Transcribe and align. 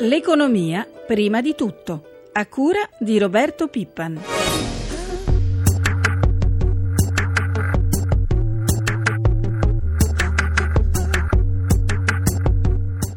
L'economia 0.00 0.84
prima 1.06 1.40
di 1.40 1.54
tutto, 1.54 2.28
a 2.32 2.46
cura 2.46 2.80
di 2.98 3.16
Roberto 3.16 3.68
Pippan. 3.68 4.20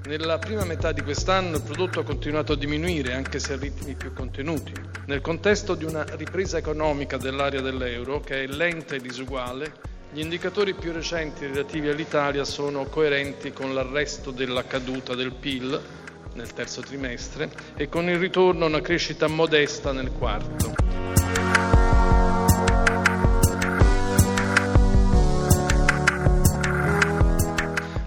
Nella 0.05 0.37
prima 0.37 0.65
metà 0.65 0.91
di 0.91 1.01
quest'anno 1.01 1.55
il 1.55 1.63
prodotto 1.63 2.01
ha 2.01 2.03
continuato 2.03 2.53
a 2.53 2.55
diminuire, 2.55 3.13
anche 3.13 3.39
se 3.39 3.53
a 3.53 3.57
ritmi 3.57 3.96
più 3.96 4.13
contenuti. 4.13 4.71
Nel 5.07 5.21
contesto 5.21 5.73
di 5.73 5.83
una 5.83 6.05
ripresa 6.12 6.59
economica 6.59 7.17
dell'area 7.17 7.62
dell'euro, 7.62 8.19
che 8.19 8.44
è 8.44 8.47
lenta 8.47 8.94
e 8.94 8.99
disuguale, 8.99 9.73
gli 10.13 10.19
indicatori 10.19 10.75
più 10.75 10.91
recenti 10.91 11.47
relativi 11.47 11.89
all'Italia 11.89 12.44
sono 12.44 12.85
coerenti 12.85 13.51
con 13.51 13.73
l'arresto 13.73 14.29
della 14.29 14.63
caduta 14.63 15.15
del 15.15 15.33
PIL 15.33 16.05
nel 16.38 16.54
terzo 16.54 16.81
trimestre 16.81 17.49
e 17.75 17.89
con 17.89 18.07
il 18.07 18.20
ritorno 18.20 18.66
a 18.66 18.67
una 18.67 18.81
crescita 18.81 19.27
modesta 19.27 19.91
nel 19.91 20.11
quarto. 20.11 20.75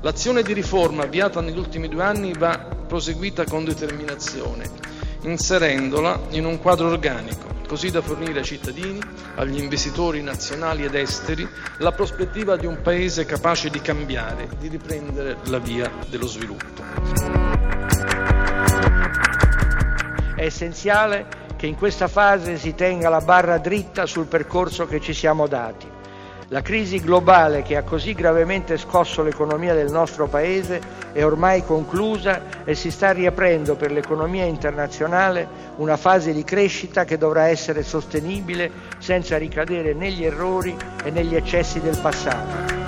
L'azione 0.02 0.42
di 0.42 0.52
riforma 0.52 1.02
avviata 1.02 1.40
negli 1.40 1.58
ultimi 1.58 1.88
due 1.88 2.02
anni 2.02 2.32
va 2.32 2.56
proseguita 2.58 3.44
con 3.44 3.64
determinazione, 3.64 4.70
inserendola 5.22 6.20
in 6.30 6.46
un 6.46 6.58
quadro 6.58 6.88
organico, 6.88 7.48
così 7.66 7.90
da 7.90 8.00
fornire 8.00 8.38
ai 8.38 8.44
cittadini, 8.44 9.00
agli 9.34 9.58
investitori 9.58 10.22
nazionali 10.22 10.84
ed 10.84 10.94
esteri, 10.94 11.46
la 11.78 11.92
prospettiva 11.92 12.56
di 12.56 12.66
un 12.66 12.80
Paese 12.80 13.24
capace 13.24 13.70
di 13.70 13.80
cambiare, 13.80 14.48
di 14.58 14.68
riprendere 14.68 15.36
la 15.44 15.58
via 15.58 15.90
dello 16.08 16.26
sviluppo. 16.26 17.49
È 20.40 20.44
essenziale 20.44 21.26
che 21.56 21.66
in 21.66 21.76
questa 21.76 22.08
fase 22.08 22.56
si 22.56 22.74
tenga 22.74 23.10
la 23.10 23.20
barra 23.20 23.58
dritta 23.58 24.06
sul 24.06 24.24
percorso 24.24 24.86
che 24.86 24.98
ci 24.98 25.12
siamo 25.12 25.46
dati 25.46 25.86
la 26.52 26.62
crisi 26.62 26.98
globale 26.98 27.62
che 27.62 27.76
ha 27.76 27.84
così 27.84 28.12
gravemente 28.12 28.76
scosso 28.76 29.22
l'economia 29.22 29.72
del 29.72 29.90
nostro 29.90 30.26
Paese 30.26 30.80
è 31.12 31.22
ormai 31.24 31.62
conclusa 31.64 32.64
e 32.64 32.74
si 32.74 32.90
sta 32.90 33.12
riaprendo 33.12 33.76
per 33.76 33.92
l'economia 33.92 34.46
internazionale 34.46 35.46
una 35.76 35.96
fase 35.96 36.32
di 36.32 36.42
crescita 36.42 37.04
che 37.04 37.18
dovrà 37.18 37.46
essere 37.46 37.84
sostenibile 37.84 38.68
senza 38.98 39.36
ricadere 39.38 39.94
negli 39.94 40.24
errori 40.24 40.74
e 41.04 41.10
negli 41.10 41.36
eccessi 41.36 41.80
del 41.80 41.98
passato. 41.98 42.79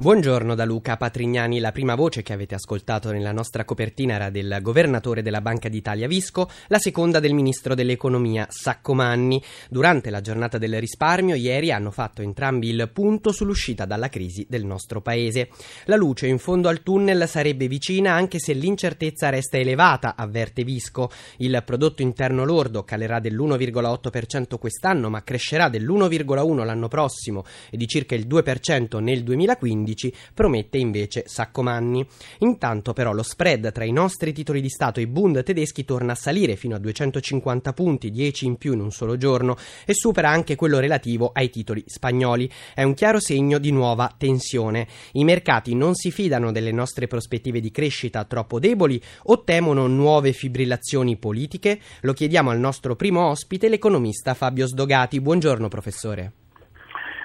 Buongiorno 0.00 0.54
da 0.54 0.64
Luca 0.64 0.96
Patrignani, 0.96 1.60
la 1.60 1.72
prima 1.72 1.94
voce 1.94 2.22
che 2.22 2.32
avete 2.32 2.54
ascoltato 2.54 3.12
nella 3.12 3.32
nostra 3.32 3.66
copertina 3.66 4.14
era 4.14 4.30
del 4.30 4.60
governatore 4.62 5.20
della 5.20 5.42
Banca 5.42 5.68
d'Italia 5.68 6.08
Visco, 6.08 6.48
la 6.68 6.78
seconda 6.78 7.20
del 7.20 7.34
ministro 7.34 7.74
dell'economia 7.74 8.46
Saccomanni. 8.48 9.42
Durante 9.68 10.08
la 10.08 10.22
giornata 10.22 10.56
del 10.56 10.80
risparmio 10.80 11.34
ieri 11.34 11.70
hanno 11.70 11.90
fatto 11.90 12.22
entrambi 12.22 12.70
il 12.70 12.88
punto 12.94 13.30
sull'uscita 13.30 13.84
dalla 13.84 14.08
crisi 14.08 14.46
del 14.48 14.64
nostro 14.64 15.02
paese. 15.02 15.50
La 15.84 15.96
luce 15.96 16.28
in 16.28 16.38
fondo 16.38 16.70
al 16.70 16.82
tunnel 16.82 17.28
sarebbe 17.28 17.68
vicina 17.68 18.14
anche 18.14 18.38
se 18.38 18.54
l'incertezza 18.54 19.28
resta 19.28 19.58
elevata, 19.58 20.14
avverte 20.16 20.64
Visco. 20.64 21.10
Il 21.36 21.62
prodotto 21.62 22.00
interno 22.00 22.46
lordo 22.46 22.84
calerà 22.84 23.20
dell'1,8% 23.20 24.56
quest'anno 24.58 25.10
ma 25.10 25.22
crescerà 25.22 25.68
dell'1,1% 25.68 26.64
l'anno 26.64 26.88
prossimo 26.88 27.44
e 27.70 27.76
di 27.76 27.86
circa 27.86 28.14
il 28.14 28.26
2% 28.26 28.98
nel 28.98 29.22
2015 29.22 29.88
2015, 29.90 30.12
promette 30.34 30.78
invece 30.78 31.24
Saccomanni. 31.26 32.06
Intanto 32.38 32.92
però 32.92 33.12
lo 33.12 33.22
spread 33.22 33.72
tra 33.72 33.84
i 33.84 33.92
nostri 33.92 34.32
titoli 34.32 34.60
di 34.60 34.68
Stato 34.68 35.00
e 35.00 35.04
i 35.04 35.06
Bund 35.06 35.42
tedeschi 35.42 35.84
torna 35.84 36.12
a 36.12 36.16
salire 36.16 36.56
fino 36.56 36.76
a 36.76 36.78
250 36.78 37.72
punti, 37.72 38.10
10 38.10 38.46
in 38.46 38.56
più 38.56 38.72
in 38.72 38.80
un 38.80 38.90
solo 38.90 39.16
giorno, 39.16 39.56
e 39.84 39.94
supera 39.94 40.30
anche 40.30 40.56
quello 40.56 40.78
relativo 40.78 41.30
ai 41.32 41.50
titoli 41.50 41.82
spagnoli. 41.86 42.50
È 42.74 42.82
un 42.82 42.94
chiaro 42.94 43.20
segno 43.20 43.58
di 43.58 43.72
nuova 43.72 44.14
tensione. 44.16 44.86
I 45.12 45.24
mercati 45.24 45.74
non 45.74 45.94
si 45.94 46.10
fidano 46.10 46.52
delle 46.52 46.72
nostre 46.72 47.06
prospettive 47.06 47.60
di 47.60 47.70
crescita 47.70 48.24
troppo 48.24 48.58
deboli 48.58 49.00
o 49.24 49.42
temono 49.42 49.86
nuove 49.86 50.32
fibrillazioni 50.32 51.16
politiche? 51.16 51.80
Lo 52.02 52.12
chiediamo 52.12 52.50
al 52.50 52.58
nostro 52.58 52.94
primo 52.96 53.28
ospite, 53.28 53.68
l'economista 53.68 54.34
Fabio 54.34 54.66
Sdogati. 54.66 55.20
Buongiorno 55.20 55.68
professore. 55.68 56.32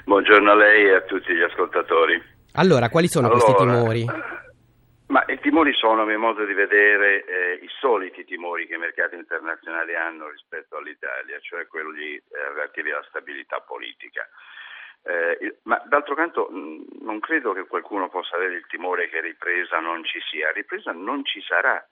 Buongiorno 0.06 0.52
a 0.52 0.56
lei 0.56 0.86
e 0.86 0.94
a 0.94 1.02
tutti 1.02 1.34
gli 1.34 1.42
ascoltatori. 1.42 2.35
Allora, 2.56 2.90
quali 2.90 3.08
sono 3.08 3.28
allora, 3.28 3.44
questi 3.44 3.64
timori? 3.64 4.06
Ma 5.08 5.24
i 5.28 5.40
timori 5.40 5.74
sono, 5.74 6.02
a 6.02 6.06
mio 6.06 6.20
modo 6.20 6.46
di 6.46 6.54
vedere, 6.54 7.26
eh, 7.26 7.60
i 7.62 7.68
soliti 7.80 8.24
timori 8.24 8.66
che 8.66 8.76
i 8.76 8.80
mercati 8.80 9.16
internazionali 9.16 9.94
hanno 9.96 10.30
rispetto 10.30 10.78
all'Italia, 10.78 11.38
cioè 11.42 11.68
quelli 11.68 12.16
eh, 12.16 12.24
relativi 12.54 12.92
alla 12.92 13.06
stabilità 13.10 13.60
politica. 13.60 14.28
Eh, 15.04 15.58
ma 15.64 15.82
d'altro 15.86 16.16
canto 16.16 16.48
mh, 16.50 17.04
non 17.04 17.20
credo 17.20 17.54
che 17.54 17.68
qualcuno 17.68 18.10
possa 18.10 18.38
avere 18.38 18.56
il 18.56 18.66
timore 18.68 19.10
che 19.10 19.22
ripresa 19.22 19.80
non 19.80 20.04
ci 20.06 20.20
sia, 20.32 20.52
ripresa 20.52 20.92
non 20.92 21.26
ci 21.26 21.42
sarà. 21.42 21.86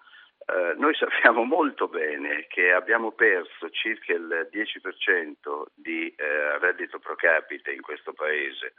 Uh, 0.45 0.77
noi 0.77 0.93
sappiamo 0.99 1.43
molto 1.43 1.87
bene 1.87 2.47
che 2.49 2.73
abbiamo 2.73 3.11
perso 3.11 3.69
circa 3.69 4.11
il 4.11 4.49
10% 4.51 5.63
di 5.73 6.13
uh, 6.17 6.59
reddito 6.59 6.99
pro 6.99 7.15
capite 7.15 7.71
in 7.71 7.81
questo 7.81 8.11
paese 8.11 8.73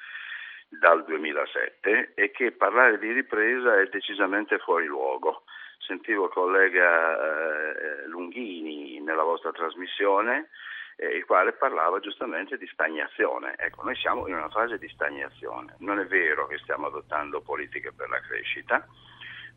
dal 0.68 1.04
2007 1.04 2.12
e 2.14 2.30
che 2.30 2.52
parlare 2.52 2.98
di 2.98 3.12
ripresa 3.12 3.80
è 3.80 3.86
decisamente 3.86 4.58
fuori 4.58 4.86
luogo. 4.86 5.44
Sentivo 5.78 6.24
il 6.24 6.30
collega 6.30 7.16
eh, 7.18 8.06
Lunghini 8.06 9.00
nella 9.00 9.22
vostra 9.22 9.52
trasmissione, 9.52 10.48
eh, 10.96 11.16
il 11.16 11.24
quale 11.24 11.52
parlava 11.52 12.00
giustamente 12.00 12.56
di 12.56 12.66
stagnazione. 12.68 13.54
Ecco, 13.58 13.82
noi 13.82 13.94
siamo 13.96 14.26
in 14.26 14.34
una 14.34 14.48
fase 14.48 14.78
di 14.78 14.88
stagnazione. 14.88 15.74
Non 15.78 15.98
è 15.98 16.06
vero 16.06 16.46
che 16.46 16.58
stiamo 16.58 16.86
adottando 16.86 17.40
politiche 17.40 17.92
per 17.92 18.08
la 18.08 18.20
crescita. 18.20 18.86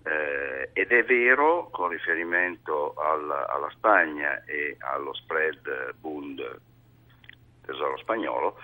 Eh, 0.03 0.69
ed 0.74 0.91
è 0.91 1.03
vero, 1.03 1.69
con 1.72 1.89
riferimento 1.89 2.94
al, 2.95 3.29
alla 3.29 3.69
Spagna 3.72 4.44
e 4.45 4.78
allo 4.79 5.13
spread 5.13 5.95
Bund 5.95 6.66
tesoro 7.68 7.97
spagnolo, 7.97 8.57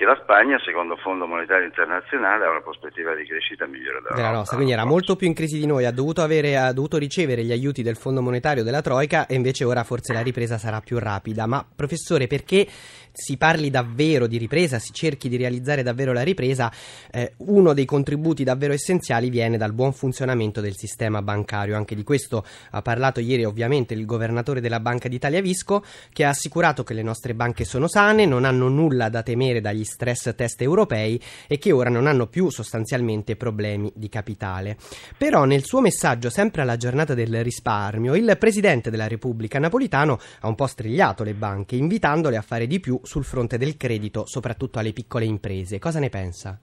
che 0.00 0.06
la 0.06 0.18
Spagna, 0.22 0.58
secondo 0.64 0.94
il 0.94 1.00
Fondo 1.00 1.26
Monetario 1.26 1.66
Internazionale, 1.66 2.46
ha 2.46 2.50
una 2.50 2.62
prospettiva 2.62 3.14
di 3.14 3.26
crescita 3.26 3.66
migliore 3.66 4.00
della, 4.00 4.14
della 4.14 4.30
nostra. 4.30 4.56
Quindi 4.56 4.72
era 4.72 4.86
molto 4.86 5.14
più 5.14 5.26
in 5.26 5.34
crisi 5.34 5.58
di 5.58 5.66
noi, 5.66 5.84
ha 5.84 5.90
dovuto, 5.90 6.22
avere, 6.22 6.56
ha 6.56 6.72
dovuto, 6.72 6.96
ricevere 6.96 7.44
gli 7.44 7.52
aiuti 7.52 7.82
del 7.82 7.96
Fondo 7.96 8.22
Monetario 8.22 8.62
della 8.62 8.80
Troica 8.80 9.26
e 9.26 9.34
invece 9.34 9.64
ora 9.64 9.84
forse 9.84 10.14
la 10.14 10.22
ripresa 10.22 10.56
sarà 10.56 10.80
più 10.80 10.98
rapida. 10.98 11.44
Ma 11.44 11.62
professore, 11.76 12.28
perché 12.28 12.66
si 13.12 13.36
parli 13.36 13.68
davvero 13.68 14.26
di 14.26 14.38
ripresa, 14.38 14.78
si 14.78 14.92
cerchi 14.94 15.28
di 15.28 15.36
realizzare 15.36 15.82
davvero 15.82 16.14
la 16.14 16.22
ripresa, 16.22 16.72
eh, 17.12 17.34
uno 17.38 17.74
dei 17.74 17.84
contributi 17.84 18.42
davvero 18.42 18.72
essenziali 18.72 19.28
viene 19.28 19.58
dal 19.58 19.74
buon 19.74 19.92
funzionamento 19.92 20.62
del 20.62 20.76
sistema 20.76 21.20
bancario. 21.20 21.76
Anche 21.76 21.94
di 21.94 22.04
questo 22.04 22.42
ha 22.70 22.80
parlato 22.80 23.20
ieri 23.20 23.44
ovviamente 23.44 23.92
il 23.92 24.06
governatore 24.06 24.62
della 24.62 24.80
Banca 24.80 25.08
d'Italia 25.08 25.42
Visco, 25.42 25.84
che 26.10 26.24
ha 26.24 26.30
assicurato 26.30 26.84
che 26.84 26.94
le 26.94 27.02
nostre 27.02 27.34
banche 27.34 27.64
sono 27.66 27.86
sane, 27.86 28.24
non 28.24 28.46
hanno 28.46 28.68
nulla 28.68 29.10
da 29.10 29.22
temere 29.22 29.60
dagli 29.60 29.84
stress 29.90 30.34
test 30.34 30.62
europei 30.62 31.20
e 31.46 31.58
che 31.58 31.72
ora 31.72 31.90
non 31.90 32.06
hanno 32.06 32.26
più 32.26 32.48
sostanzialmente 32.48 33.36
problemi 33.36 33.92
di 33.94 34.08
capitale. 34.08 34.76
Però 35.18 35.44
nel 35.44 35.64
suo 35.64 35.80
messaggio, 35.80 36.30
sempre 36.30 36.62
alla 36.62 36.76
giornata 36.76 37.14
del 37.14 37.42
risparmio, 37.42 38.14
il 38.14 38.36
Presidente 38.38 38.90
della 38.90 39.08
Repubblica 39.08 39.58
Napolitano 39.58 40.18
ha 40.40 40.48
un 40.48 40.54
po' 40.54 40.66
strigliato 40.66 41.24
le 41.24 41.34
banche, 41.34 41.76
invitandole 41.76 42.36
a 42.36 42.42
fare 42.42 42.66
di 42.66 42.80
più 42.80 43.00
sul 43.02 43.24
fronte 43.24 43.58
del 43.58 43.76
credito, 43.76 44.26
soprattutto 44.26 44.78
alle 44.78 44.92
piccole 44.92 45.24
imprese. 45.24 45.78
Cosa 45.78 45.98
ne 45.98 46.08
pensa? 46.08 46.58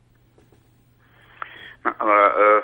Allora, 1.81 2.35
eh, 2.35 2.63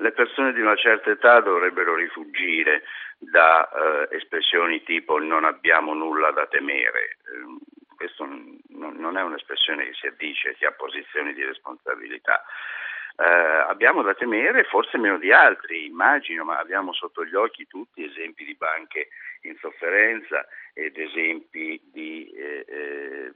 le 0.00 0.12
persone 0.12 0.52
di 0.52 0.60
una 0.60 0.76
certa 0.76 1.10
età 1.10 1.40
dovrebbero 1.40 1.94
rifugire 1.94 2.82
da 3.18 3.68
eh, 3.68 4.16
espressioni 4.16 4.82
tipo 4.82 5.18
non 5.18 5.44
abbiamo 5.44 5.94
nulla 5.94 6.30
da 6.30 6.46
temere. 6.46 7.18
Eh, 7.24 7.73
questo 7.94 8.24
non, 8.24 9.16
è 9.16 9.22
un'espressione 9.22 9.86
che 9.86 9.94
si 9.94 10.06
addice 10.06 10.54
chi 10.54 10.64
ha 10.64 10.72
posizioni 10.72 11.32
di 11.32 11.44
responsabilità. 11.44 12.42
Eh, 13.16 13.24
abbiamo 13.24 14.02
da 14.02 14.14
temere 14.14 14.64
forse 14.64 14.98
meno 14.98 15.18
di 15.18 15.32
altri, 15.32 15.86
immagino, 15.86 16.44
ma 16.44 16.58
abbiamo 16.58 16.92
sotto 16.92 17.24
gli 17.24 17.34
occhi 17.34 17.66
tutti 17.66 18.04
esempi 18.04 18.44
di 18.44 18.54
banche 18.54 19.08
in 19.42 19.56
sofferenza 19.58 20.46
ed 20.72 20.98
esempi 20.98 21.80
di 21.92 22.30
eh, 22.30 22.64
eh, 22.66 23.32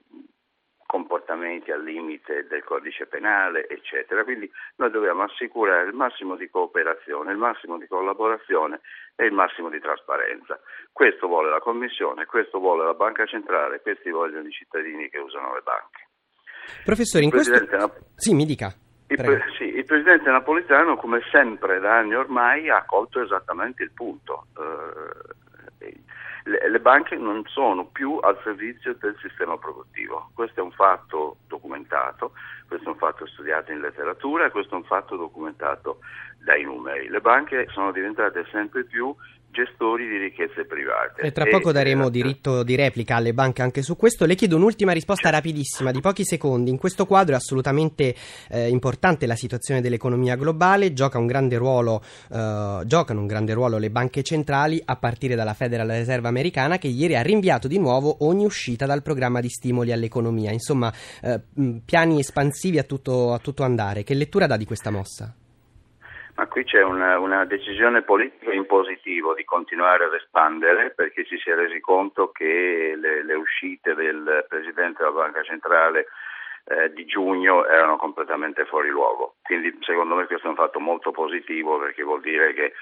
comportamenti 0.88 1.70
al 1.70 1.84
limite 1.84 2.46
del 2.48 2.64
codice 2.64 3.04
penale, 3.04 3.68
eccetera. 3.68 4.24
Quindi 4.24 4.50
noi 4.76 4.90
dobbiamo 4.90 5.22
assicurare 5.22 5.86
il 5.86 5.94
massimo 5.94 6.34
di 6.34 6.48
cooperazione, 6.48 7.30
il 7.30 7.36
massimo 7.36 7.76
di 7.76 7.86
collaborazione 7.86 8.80
e 9.14 9.26
il 9.26 9.32
massimo 9.32 9.68
di 9.68 9.78
trasparenza. 9.80 10.58
Questo 10.90 11.26
vuole 11.26 11.50
la 11.50 11.60
Commissione, 11.60 12.24
questo 12.24 12.58
vuole 12.58 12.84
la 12.84 12.94
Banca 12.94 13.26
Centrale, 13.26 13.82
questi 13.82 14.08
vogliono 14.08 14.48
i 14.48 14.50
cittadini 14.50 15.10
che 15.10 15.18
usano 15.18 15.52
le 15.52 15.60
banche. 15.62 16.08
Professore, 16.84 17.24
in 17.24 17.30
questo... 17.30 17.54
Sì, 18.16 18.32
mi 18.32 18.46
dica. 18.46 18.72
Il, 19.08 19.16
pre- 19.16 19.44
sì, 19.58 19.64
il, 19.64 19.84
presidente 19.84 20.30
Napolitano, 20.30 20.96
come 20.96 21.20
sempre 21.30 21.80
da 21.80 21.98
anni 21.98 22.14
ormai, 22.14 22.70
ha 22.70 22.84
colto 22.86 23.22
esattamente 23.22 23.82
il 23.82 23.92
punto. 23.92 24.46
Uh, 24.56 25.47
le, 25.78 26.68
le, 26.68 26.80
banche 26.80 27.16
non 27.16 27.42
sono 27.46 27.86
più 27.86 28.18
al 28.18 28.38
servizio 28.42 28.94
del 28.94 29.16
sistema 29.20 29.56
produttivo. 29.58 30.30
Questo 30.34 30.60
è 30.60 30.62
un 30.62 30.72
fatto 30.72 31.38
documentato, 31.46 32.32
questo 32.66 32.88
è 32.88 32.92
un 32.92 32.98
fatto 32.98 33.26
studiato 33.26 33.72
in 33.72 33.80
letteratura 33.80 34.50
questo 34.50 34.74
è 34.74 34.78
un 34.78 34.84
fatto 34.84 35.16
documentato 35.16 36.00
dai 36.38 36.64
numeri. 36.64 37.08
Le 37.08 37.20
banche 37.20 37.66
sono 37.70 37.92
diventate 37.92 38.46
sempre 38.50 38.84
più 38.84 39.14
gestori 39.50 40.06
di 40.06 40.16
ricchezze 40.16 40.64
private. 40.64 41.22
E 41.22 41.32
tra 41.32 41.46
poco 41.46 41.72
daremo 41.72 42.08
diritto 42.08 42.62
di 42.62 42.74
replica 42.76 43.16
alle 43.16 43.32
banche 43.32 43.62
anche 43.62 43.82
su 43.82 43.96
questo. 43.96 44.26
Le 44.26 44.34
chiedo 44.34 44.56
un'ultima 44.56 44.92
risposta 44.92 45.30
rapidissima 45.30 45.90
di 45.90 46.00
pochi 46.00 46.24
secondi. 46.24 46.70
In 46.70 46.78
questo 46.78 47.06
quadro 47.06 47.34
è 47.34 47.36
assolutamente 47.36 48.14
eh, 48.50 48.68
importante 48.68 49.26
la 49.26 49.36
situazione 49.36 49.80
dell'economia 49.80 50.36
globale, 50.36 50.92
Gioca 50.92 51.18
un 51.18 51.26
ruolo, 51.56 52.02
eh, 52.30 52.82
giocano 52.84 53.20
un 53.20 53.26
grande 53.26 53.52
ruolo 53.52 53.78
le 53.78 53.90
banche 53.90 54.22
centrali 54.22 54.80
a 54.84 54.96
partire 54.96 55.34
dalla 55.34 55.54
Federal 55.54 55.88
Reserve 55.88 56.28
americana 56.28 56.78
che 56.78 56.88
ieri 56.88 57.16
ha 57.16 57.22
rinviato 57.22 57.68
di 57.68 57.78
nuovo 57.78 58.16
ogni 58.20 58.44
uscita 58.44 58.86
dal 58.86 59.02
programma 59.02 59.40
di 59.40 59.48
stimoli 59.48 59.92
all'economia. 59.92 60.50
Insomma, 60.50 60.92
eh, 61.22 61.40
piani 61.84 62.20
espansivi 62.20 62.78
a 62.78 62.82
tutto, 62.84 63.32
a 63.32 63.38
tutto 63.38 63.62
andare. 63.62 64.04
Che 64.04 64.14
lettura 64.14 64.46
dà 64.46 64.56
di 64.56 64.64
questa 64.64 64.90
mossa? 64.90 65.34
Ma 66.38 66.46
qui 66.46 66.62
c'è 66.62 66.84
una, 66.84 67.18
una, 67.18 67.44
decisione 67.46 68.02
politica 68.02 68.52
in 68.52 68.64
positivo 68.64 69.34
di 69.34 69.44
continuare 69.44 70.04
ad 70.04 70.14
espandere 70.14 70.90
perché 70.94 71.24
ci 71.24 71.36
si 71.36 71.50
è 71.50 71.54
resi 71.56 71.80
conto 71.80 72.30
che 72.30 72.94
le, 72.96 73.24
le 73.24 73.34
uscite 73.34 73.92
del 73.94 74.46
Presidente 74.48 75.02
della 75.02 75.10
Banca 75.10 75.42
Centrale 75.42 76.06
eh, 76.66 76.92
di 76.92 77.04
giugno 77.06 77.66
erano 77.66 77.96
completamente 77.96 78.66
fuori 78.66 78.88
luogo. 78.88 79.34
Quindi 79.42 79.76
secondo 79.80 80.14
me 80.14 80.26
questo 80.26 80.46
è 80.46 80.50
un 80.50 80.54
fatto 80.54 80.78
molto 80.78 81.10
positivo 81.10 81.76
perché 81.80 82.04
vuol 82.04 82.20
dire 82.20 82.54
che 82.54 82.72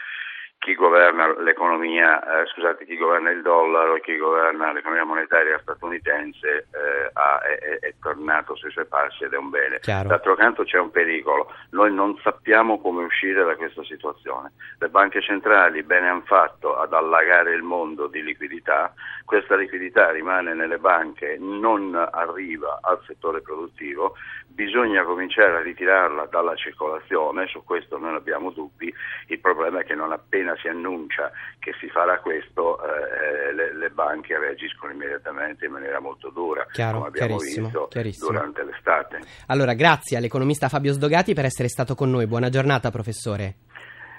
chi 0.58 0.74
governa 0.74 1.38
l'economia, 1.40 2.40
eh, 2.40 2.46
scusate, 2.46 2.84
chi 2.86 2.96
governa 2.96 3.30
il 3.30 3.42
dollaro 3.42 3.96
e 3.96 4.00
chi 4.00 4.16
governa 4.16 4.72
l'economia 4.72 5.04
monetaria 5.04 5.58
statunitense 5.60 6.66
eh, 6.72 7.10
ha, 7.12 7.40
è, 7.40 7.78
è, 7.78 7.94
tornato 8.00 8.56
sui 8.56 8.70
suoi 8.70 8.86
passi 8.86 9.24
ed 9.24 9.32
è 9.32 9.36
un 9.36 9.50
bene. 9.50 9.78
Chiaro. 9.80 10.08
D'altro 10.08 10.34
canto 10.34 10.64
c'è 10.64 10.78
un 10.78 10.90
pericolo, 10.90 11.52
noi 11.70 11.92
non 11.92 12.18
sappiamo 12.22 12.80
come 12.80 13.04
uscire 13.04 13.44
da 13.44 13.54
questa 13.54 13.84
situazione. 13.84 14.52
Le 14.78 14.88
banche 14.88 15.20
centrali 15.20 15.82
bene 15.82 16.08
hanno 16.08 16.24
fatto 16.24 16.76
ad 16.76 16.92
allagare 16.92 17.54
il 17.54 17.62
mondo 17.62 18.06
di 18.08 18.22
liquidità, 18.22 18.92
questa 19.24 19.56
liquidità 19.56 20.10
rimane 20.10 20.54
nelle 20.54 20.78
banche, 20.78 21.36
non 21.38 21.94
arriva 21.94 22.78
al 22.82 23.00
settore 23.06 23.40
produttivo, 23.40 24.14
bisogna 24.46 25.04
cominciare 25.04 25.56
a 25.56 25.62
ritirarla 25.62 26.26
dalla 26.26 26.54
circolazione, 26.54 27.46
su 27.46 27.62
questo 27.64 27.98
non 27.98 28.14
abbiamo 28.14 28.50
dubbi, 28.50 28.92
il 29.28 29.38
problema 29.40 29.80
è 29.80 29.84
che 29.84 29.94
non 29.94 30.12
appena 30.12 30.56
si 30.56 30.68
annuncia 30.68 31.30
che 31.58 31.74
si 31.78 31.88
farà 31.88 32.20
questo 32.20 32.78
eh, 32.82 33.52
le, 33.52 33.76
le, 33.76 33.90
banche 33.90 34.38
reagiscono 34.38 34.92
immediatamente 34.92 35.66
in 35.66 35.72
maniera 35.72 36.00
molto 36.00 36.30
dura, 36.30 36.66
Chiaro, 36.72 36.98
come 36.98 37.08
abbiamo 37.08 37.38
visto 37.38 37.88
durante 38.18 38.64
l'estate. 38.64 39.20
Allora, 39.48 39.74
grazie 39.74 40.16
all'economista 40.16 40.68
Fabio 40.68 40.92
Sdogati 40.92 41.34
per 41.34 41.44
essere 41.44 41.68
stato 41.68 41.94
con 41.94 42.10
noi, 42.10 42.26
buona 42.26 42.48
giornata 42.48 42.90
professore. 42.90 43.56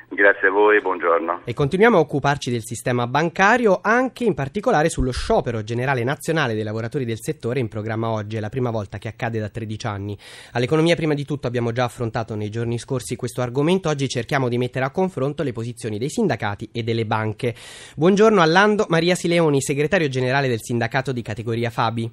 Grazie 0.10 0.48
a 0.48 0.52
voi, 0.52 0.80
buongiorno. 0.82 1.42
E 1.44 1.54
continuiamo 1.54 1.98
a 1.98 2.00
occuparci 2.00 2.50
del 2.50 2.64
sistema 2.64 3.08
bancario, 3.08 3.80
anche 3.82 4.24
in 4.24 4.34
particolare 4.34 4.88
sullo 4.88 5.12
sciopero 5.12 5.64
generale 5.64 6.06
nazionale 6.06 6.54
dei 6.54 6.64
lavoratori 6.64 7.04
del 7.04 7.20
settore 7.20 7.60
in 7.60 7.68
programma 7.68 8.10
oggi. 8.10 8.38
È 8.38 8.40
la 8.40 8.48
prima 8.48 8.72
volta 8.72 9.00
che 9.00 9.10
accade 9.10 9.38
da 9.38 9.50
13 9.50 9.86
anni. 9.86 10.18
All'economia 10.54 10.96
prima 10.96 11.14
di 11.14 11.26
tutto 11.26 11.48
abbiamo 11.48 11.74
già 11.74 11.84
affrontato 11.84 12.36
nei 12.36 12.50
giorni 12.50 12.80
scorsi 12.80 13.18
questo 13.18 13.42
argomento. 13.42 13.90
Oggi 13.90 14.08
cerchiamo 14.08 14.48
di 14.48 14.58
mettere 14.58 14.86
a 14.86 14.92
confronto 14.92 15.44
le 15.44 15.52
posizioni 15.52 15.98
dei 15.98 16.10
sindacati 16.10 16.70
e 16.72 16.84
delle 16.84 17.06
banche. 17.06 17.54
Buongiorno 17.96 18.40
a 18.40 18.46
Lando 18.46 18.86
Maria 18.88 19.14
Sileoni, 19.14 19.62
segretario 19.62 20.08
generale 20.08 20.48
del 20.48 20.62
sindacato 20.62 21.12
di 21.12 21.22
categoria 21.22 21.70
Fabi. 21.70 22.10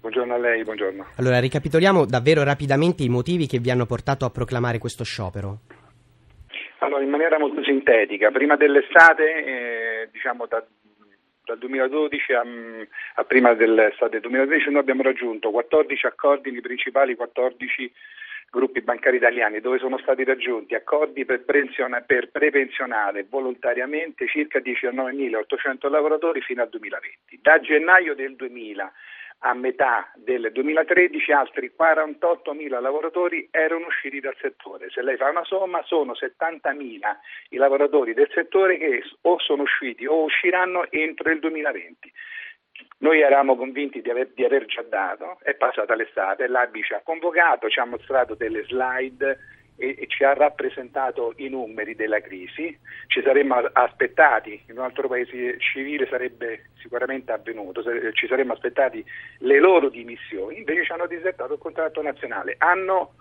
Buongiorno 0.00 0.34
a 0.34 0.38
lei, 0.38 0.64
buongiorno. 0.64 1.06
Allora, 1.16 1.38
ricapitoliamo 1.40 2.04
davvero 2.04 2.42
rapidamente 2.42 3.02
i 3.02 3.08
motivi 3.08 3.46
che 3.46 3.58
vi 3.58 3.70
hanno 3.70 3.86
portato 3.86 4.24
a 4.24 4.30
proclamare 4.30 4.78
questo 4.78 5.04
sciopero. 5.04 5.60
In 7.00 7.08
maniera 7.08 7.38
molto 7.38 7.62
sintetica, 7.62 8.30
prima 8.30 8.56
dell'estate, 8.56 9.44
eh, 9.44 10.08
diciamo 10.12 10.46
da, 10.46 10.64
dal 11.44 11.58
2012 11.58 12.32
a, 12.32 12.42
a, 13.14 13.24
prima 13.24 13.54
dell'estate 13.54 14.20
2013, 14.20 14.70
noi 14.70 14.80
abbiamo 14.80 15.02
raggiunto 15.02 15.50
14 15.50 16.06
accordi 16.06 16.50
nei 16.50 16.60
principali 16.60 17.14
14 17.14 17.92
gruppi 18.50 18.80
bancari 18.80 19.16
italiani 19.16 19.60
dove 19.60 19.78
sono 19.78 19.96
stati 19.98 20.24
raggiunti 20.24 20.74
accordi 20.74 21.24
per, 21.24 21.44
per 21.44 22.30
prepensionare 22.30 23.24
volontariamente 23.28 24.26
circa 24.26 24.58
19.800 24.58 25.88
lavoratori 25.88 26.40
fino 26.40 26.62
al 26.62 26.68
2020. 26.68 27.38
Da 27.40 27.60
gennaio 27.60 28.14
del 28.14 28.34
2000 28.34 28.92
a 29.42 29.54
metà 29.54 30.10
del 30.16 30.50
2013 30.52 31.32
altri 31.32 31.72
48.000 31.78 32.80
lavoratori 32.80 33.48
erano 33.50 33.86
usciti 33.86 34.20
dal 34.20 34.36
settore. 34.40 34.90
Se 34.90 35.02
lei 35.02 35.16
fa 35.16 35.30
una 35.30 35.44
somma 35.44 35.82
sono 35.84 36.12
70.000 36.12 37.00
i 37.50 37.56
lavoratori 37.56 38.12
del 38.12 38.30
settore 38.34 38.76
che 38.76 39.02
o 39.22 39.38
sono 39.38 39.62
usciti 39.62 40.06
o 40.06 40.24
usciranno 40.24 40.90
entro 40.90 41.30
il 41.30 41.38
2020. 41.38 42.12
Noi 42.98 43.20
eravamo 43.20 43.56
convinti 43.56 44.02
di 44.02 44.10
aver, 44.10 44.28
di 44.34 44.44
aver 44.44 44.66
già 44.66 44.82
dato, 44.82 45.38
è 45.42 45.54
passata 45.54 45.94
l'estate, 45.94 46.46
l'ABI 46.46 46.82
ci 46.82 46.94
ha 46.94 47.00
convocato, 47.02 47.68
ci 47.68 47.78
ha 47.78 47.84
mostrato 47.84 48.34
delle 48.34 48.64
slide 48.64 49.38
e, 49.80 49.96
e, 49.98 50.06
ci 50.06 50.22
ha 50.22 50.34
rappresentato 50.34 51.32
i 51.36 51.48
numeri 51.48 51.94
della 51.94 52.20
crisi, 52.20 52.78
ci 53.06 53.22
saremmo 53.22 53.56
aspettati, 53.72 54.62
in 54.68 54.76
un 54.76 54.84
altro 54.84 55.08
paese 55.08 55.58
civile 55.58 56.06
sarebbe 56.06 56.66
sicuramente 56.80 57.32
avvenuto, 57.32 57.82
ci 58.12 58.26
saremmo 58.26 58.52
aspettati 58.52 59.02
le 59.38 59.58
loro 59.58 59.88
dimissioni, 59.88 60.58
invece 60.58 60.84
ci 60.84 60.92
hanno 60.92 61.06
disertato 61.06 61.54
il 61.54 61.58
contratto 61.58 62.02
nazionale. 62.02 62.56
Hanno 62.58 63.14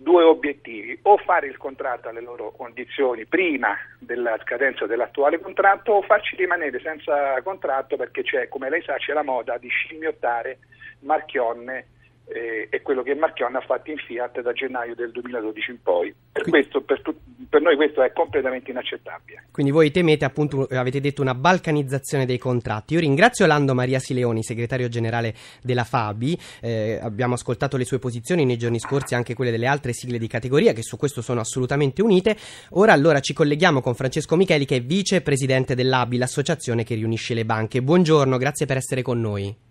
due 0.00 0.22
obiettivi, 0.22 0.96
o 1.02 1.16
fare 1.18 1.48
il 1.48 1.56
contratto 1.56 2.08
alle 2.08 2.20
loro 2.20 2.52
condizioni 2.52 3.26
prima 3.26 3.76
della 3.98 4.38
scadenza 4.42 4.86
dell'attuale 4.86 5.40
contratto 5.40 5.92
o 5.92 6.02
farci 6.02 6.36
rimanere 6.36 6.80
senza 6.80 7.42
contratto 7.42 7.96
perché 7.96 8.22
c'è, 8.22 8.46
come 8.48 8.70
lei 8.70 8.80
sa, 8.82 8.94
c'è 8.94 9.12
la 9.12 9.24
moda 9.24 9.58
di 9.58 9.68
scimmiottare 9.68 10.58
Marchionne 11.00 11.86
eh, 12.28 12.68
è 12.70 12.82
quello 12.82 13.02
che 13.02 13.14
Marchion 13.14 13.56
ha 13.56 13.60
fatto 13.60 13.90
in 13.90 13.96
Fiat 13.96 14.40
da 14.42 14.52
gennaio 14.52 14.94
del 14.94 15.10
2012 15.10 15.70
in 15.70 15.82
poi. 15.82 16.14
Per, 16.30 16.48
questo, 16.48 16.82
per, 16.82 17.00
tu, 17.02 17.14
per, 17.48 17.62
noi 17.62 17.76
questo 17.76 18.02
è 18.02 18.12
completamente 18.12 18.70
inaccettabile. 18.70 19.44
Quindi 19.50 19.72
voi 19.72 19.90
temete 19.90 20.24
appunto, 20.24 20.66
avete 20.70 21.00
detto, 21.00 21.22
una 21.22 21.34
balcanizzazione 21.34 22.26
dei 22.26 22.38
contratti. 22.38 22.94
Io 22.94 23.00
ringrazio 23.00 23.46
Lando 23.46 23.74
Maria 23.74 23.98
Sileoni, 23.98 24.42
segretario 24.42 24.88
generale 24.88 25.34
della 25.62 25.84
Fabi, 25.84 26.38
eh, 26.60 26.98
abbiamo 27.00 27.34
ascoltato 27.34 27.76
le 27.76 27.84
sue 27.84 27.98
posizioni 27.98 28.44
nei 28.44 28.58
giorni 28.58 28.78
scorsi, 28.78 29.14
anche 29.14 29.34
quelle 29.34 29.50
delle 29.50 29.66
altre 29.66 29.92
sigle 29.92 30.18
di 30.18 30.26
categoria 30.26 30.72
che 30.72 30.82
su 30.82 30.96
questo 30.96 31.22
sono 31.22 31.40
assolutamente 31.40 32.02
unite. 32.02 32.36
Ora 32.70 32.92
allora 32.92 33.20
ci 33.20 33.32
colleghiamo 33.32 33.80
con 33.80 33.94
Francesco 33.94 34.36
Micheli 34.36 34.66
che 34.66 34.76
è 34.76 34.82
vicepresidente 34.82 35.74
dell'ABI, 35.74 36.18
l'associazione 36.18 36.84
che 36.84 36.94
riunisce 36.94 37.34
le 37.34 37.44
banche. 37.44 37.82
Buongiorno, 37.82 38.36
grazie 38.36 38.66
per 38.66 38.76
essere 38.76 39.02
con 39.02 39.20
noi. 39.20 39.67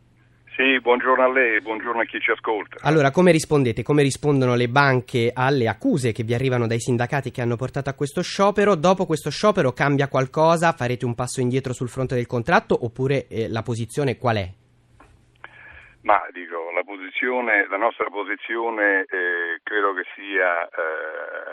Sì, 0.57 0.79
buongiorno 0.79 1.23
a 1.23 1.31
lei, 1.31 1.61
buongiorno 1.61 2.01
a 2.01 2.05
chi 2.05 2.19
ci 2.19 2.31
ascolta. 2.31 2.77
Allora, 2.81 3.11
come 3.11 3.31
rispondete? 3.31 3.83
Come 3.83 4.01
rispondono 4.01 4.55
le 4.55 4.67
banche 4.67 5.29
alle 5.31 5.67
accuse 5.67 6.11
che 6.11 6.23
vi 6.23 6.33
arrivano 6.33 6.65
dai 6.65 6.79
sindacati 6.79 7.29
che 7.29 7.41
hanno 7.41 7.55
portato 7.55 7.91
a 7.91 7.93
questo 7.93 8.23
sciopero? 8.23 8.73
Dopo 8.73 9.05
questo 9.05 9.29
sciopero 9.29 9.71
cambia 9.71 10.07
qualcosa? 10.07 10.71
Farete 10.71 11.05
un 11.05 11.13
passo 11.13 11.41
indietro 11.41 11.73
sul 11.73 11.89
fronte 11.89 12.15
del 12.15 12.25
contratto 12.25 12.73
oppure 12.73 13.27
eh, 13.27 13.47
la 13.49 13.61
posizione 13.61 14.17
qual 14.17 14.37
è? 14.37 14.49
Ma 16.01 16.25
dico, 16.33 16.71
la, 16.73 16.81
posizione, 16.83 17.67
la 17.69 17.77
nostra 17.77 18.09
posizione 18.09 19.01
eh, 19.01 19.61
credo 19.61 19.93
che 19.93 20.05
sia 20.15 20.65
eh, 20.65 21.46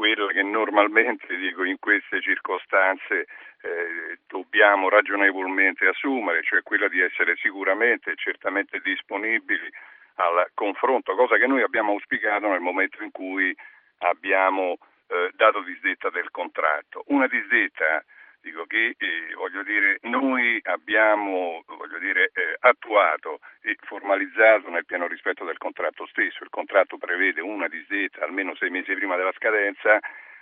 quella 0.00 0.32
che 0.32 0.42
normalmente 0.42 1.36
dico, 1.36 1.62
in 1.62 1.78
queste 1.78 2.22
circostanze 2.22 3.26
eh, 3.60 4.18
dobbiamo 4.28 4.88
ragionevolmente 4.88 5.86
assumere, 5.86 6.42
cioè 6.42 6.62
quella 6.62 6.88
di 6.88 7.02
essere 7.02 7.36
sicuramente 7.36 8.12
e 8.12 8.16
certamente 8.16 8.80
disponibili 8.82 9.70
al 10.14 10.48
confronto, 10.54 11.14
cosa 11.14 11.36
che 11.36 11.46
noi 11.46 11.60
abbiamo 11.60 11.92
auspicato 11.92 12.48
nel 12.48 12.60
momento 12.60 13.02
in 13.02 13.10
cui 13.10 13.54
abbiamo 13.98 14.78
eh, 15.08 15.32
dato 15.34 15.60
disdetta 15.60 16.08
del 16.08 16.30
contratto. 16.30 17.04
Una 17.08 17.26
disdetta 17.26 18.02
dico 18.40 18.64
che 18.64 18.94
eh, 18.96 19.34
voglio 19.36 19.62
dire, 19.62 19.98
noi 20.02 20.60
abbiamo 20.64 21.62
voglio 21.66 21.98
dire, 21.98 22.30
eh, 22.32 22.56
attuato 22.60 23.40
e 23.62 23.76
formalizzato 23.80 24.70
nel 24.70 24.86
pieno 24.86 25.06
rispetto 25.06 25.44
del 25.44 25.58
contratto 25.58 26.06
stesso. 26.06 26.42
Il 26.42 26.50
contratto 26.50 26.98
prevede 26.98 27.40
una 27.40 27.68
disdetta 27.68 28.24
almeno 28.24 28.54
sei 28.56 28.70
mesi 28.70 28.94
prima 28.94 29.16
della 29.16 29.32
scadenza 29.32 29.98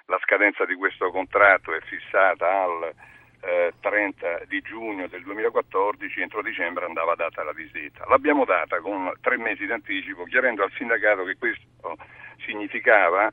la 0.09 0.19
scadenza 0.23 0.65
di 0.65 0.75
questo 0.75 1.11
contratto 1.11 1.75
è 1.75 1.81
fissata 1.81 2.63
al 2.63 2.95
eh, 3.41 3.73
30 3.79 4.45
di 4.47 4.61
giugno 4.63 5.07
del 5.07 5.23
2014, 5.23 6.23
entro 6.23 6.43
dicembre 6.43 6.87
andava 6.87 7.15
data 7.15 7.45
la 7.45 7.53
disdetta. 7.53 8.07
L'abbiamo 8.09 8.47
data 8.47 8.81
con 8.81 9.13
tre 9.21 9.37
mesi 9.37 9.67
di 9.67 9.73
anticipo, 9.73 10.25
chiarendo 10.25 10.63
al 10.63 10.73
sindacato 10.79 11.25
che 11.25 11.37
questo 11.37 11.97
significava 12.47 13.31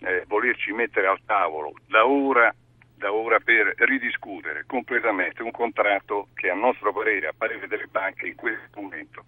eh, 0.00 0.24
volerci 0.26 0.70
mettere 0.72 1.06
al 1.06 1.20
tavolo 1.24 1.72
da 1.86 2.06
ora, 2.06 2.54
da 2.98 3.12
ora 3.12 3.40
per 3.40 3.74
ridiscutere 3.78 4.64
completamente 4.66 5.42
un 5.42 5.52
contratto 5.52 6.28
che 6.34 6.50
a 6.50 6.54
nostro 6.54 6.92
parere, 6.92 7.28
a 7.28 7.34
parere 7.36 7.66
delle 7.66 7.86
banche 7.86 8.26
in 8.26 8.34
questo 8.34 8.80
momento, 8.80 9.24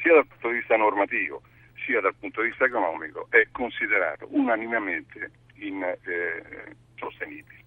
sia 0.00 0.14
dal 0.14 0.26
punto 0.26 0.48
di 0.48 0.54
vista 0.54 0.76
normativo 0.76 1.42
sia 1.84 2.00
dal 2.00 2.14
punto 2.14 2.42
di 2.42 2.48
vista 2.48 2.64
economico, 2.64 3.26
è 3.30 3.48
considerato 3.50 4.26
unanimemente 4.30 5.30
insostenibile. 5.54 7.58
Eh, 7.58 7.64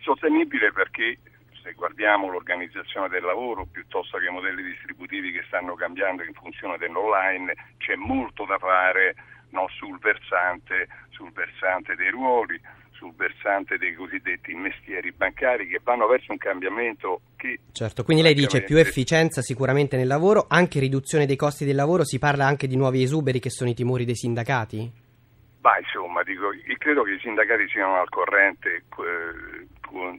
sostenibile 0.00 0.72
perché 0.72 1.18
se 1.62 1.72
guardiamo 1.72 2.30
l'organizzazione 2.30 3.08
del 3.08 3.22
lavoro 3.22 3.64
piuttosto 3.64 4.18
che 4.18 4.26
i 4.26 4.30
modelli 4.30 4.62
distributivi 4.62 5.32
che 5.32 5.44
stanno 5.46 5.74
cambiando 5.74 6.22
in 6.22 6.34
funzione 6.34 6.76
dell'online, 6.76 7.54
c'è 7.78 7.96
molto 7.96 8.44
da 8.44 8.58
fare 8.58 9.14
no, 9.50 9.66
sul, 9.68 9.98
versante, 9.98 10.88
sul 11.10 11.32
versante 11.32 11.94
dei 11.94 12.10
ruoli, 12.10 12.60
sul 13.04 13.14
versante 13.14 13.76
dei 13.76 13.94
cosiddetti 13.94 14.54
mestieri 14.54 15.12
bancari 15.12 15.66
che 15.66 15.80
vanno 15.84 16.06
verso 16.06 16.32
un 16.32 16.38
cambiamento 16.38 17.20
che... 17.36 17.60
Certo, 17.70 18.02
quindi 18.02 18.22
lei 18.22 18.32
dice 18.32 18.62
più 18.62 18.78
efficienza 18.78 19.42
sicuramente 19.42 19.98
nel 19.98 20.06
lavoro, 20.06 20.46
anche 20.48 20.80
riduzione 20.80 21.26
dei 21.26 21.36
costi 21.36 21.66
del 21.66 21.76
lavoro, 21.76 22.04
si 22.04 22.18
parla 22.18 22.46
anche 22.46 22.66
di 22.66 22.76
nuovi 22.76 23.02
esuberi 23.02 23.40
che 23.40 23.50
sono 23.50 23.68
i 23.68 23.74
timori 23.74 24.06
dei 24.06 24.16
sindacati? 24.16 24.90
Bah, 25.60 25.78
insomma, 25.78 26.22
dico, 26.22 26.52
io 26.52 26.76
credo 26.78 27.02
che 27.02 27.12
i 27.12 27.20
sindacati 27.20 27.68
siano 27.68 28.00
al 28.00 28.08
corrente 28.08 28.74
eh, 28.74 29.66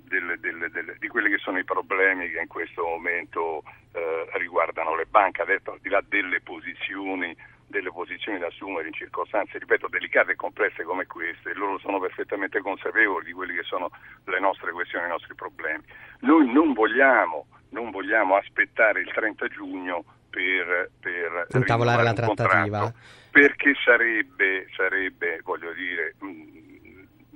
delle, 0.05 0.37
delle, 0.39 0.69
delle, 0.69 0.95
di 0.99 1.07
quelli 1.07 1.29
che 1.29 1.37
sono 1.37 1.57
i 1.57 1.63
problemi 1.63 2.29
che 2.29 2.39
in 2.39 2.47
questo 2.47 2.83
momento 2.83 3.63
eh, 3.93 4.27
riguardano 4.37 4.95
le 4.95 5.05
banche, 5.05 5.41
adesso 5.41 5.71
al 5.71 5.79
di 5.81 5.89
là 5.89 6.03
delle 6.07 6.41
posizioni, 6.41 7.35
delle 7.67 7.91
posizioni 7.91 8.39
da 8.39 8.47
assumere 8.47 8.87
in 8.87 8.93
circostanze, 8.93 9.57
ripeto, 9.57 9.87
delicate 9.87 10.33
e 10.33 10.35
complesse 10.35 10.83
come 10.83 11.05
queste, 11.05 11.53
loro 11.53 11.77
sono 11.79 11.99
perfettamente 11.99 12.59
consapevoli 12.59 13.25
di 13.25 13.33
quelle 13.33 13.53
che 13.53 13.63
sono 13.63 13.89
le 14.25 14.39
nostre 14.39 14.71
questioni, 14.71 15.05
i 15.05 15.09
nostri 15.09 15.35
problemi. 15.35 15.83
Noi 16.21 16.51
non 16.51 16.73
vogliamo, 16.73 17.47
non 17.69 17.91
vogliamo 17.91 18.35
aspettare 18.35 19.01
il 19.01 19.11
30 19.11 19.47
giugno 19.47 20.03
per, 20.29 20.91
per 20.99 21.47
intavolare 21.53 22.03
la 22.03 22.13
trattativa 22.13 22.93
perché 23.35 23.73
sarebbe, 23.83 24.65
sarebbe 24.73 25.41
voglio 25.43 25.73
dire, 25.73 26.15